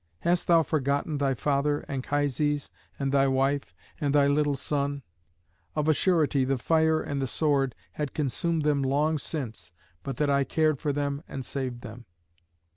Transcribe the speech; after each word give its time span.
Hast 0.21 0.47
thou 0.47 0.63
forgotten 0.63 1.19
thy 1.19 1.35
father 1.35 1.85
Anchises, 1.87 2.71
and 2.97 3.11
thy 3.11 3.27
wife, 3.27 3.75
and 3.99 4.15
thy 4.15 4.25
little 4.25 4.55
son? 4.55 5.03
Of 5.75 5.87
a 5.87 5.93
surety 5.93 6.43
the 6.43 6.57
fire 6.57 6.99
and 6.99 7.21
the 7.21 7.27
sword 7.27 7.75
had 7.91 8.15
consumed 8.15 8.63
them 8.63 8.81
long 8.81 9.19
since 9.19 9.71
but 10.01 10.17
that 10.17 10.31
I 10.31 10.43
cared 10.43 10.79
for 10.79 10.91
them 10.91 11.21
and 11.27 11.45
saved 11.45 11.81
them. 11.81 12.05